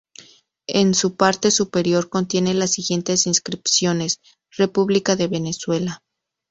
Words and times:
En 0.65 0.95
su 0.95 1.15
parte 1.15 1.51
superior 1.51 2.09
contiene 2.09 2.55
las 2.55 2.71
siguientes 2.71 3.27
inscripciones: 3.27 4.19
“República 4.49 5.15
de 5.15 5.27
Venezuela. 5.27 6.01